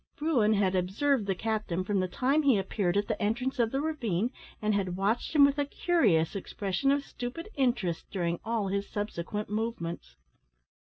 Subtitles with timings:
[0.15, 3.79] Bruin had observed the captain from the time he appeared at the entrance of the
[3.79, 8.89] ravine, and had watched him with a curious expression of stupid interest during all his
[8.89, 10.15] subsequent movements.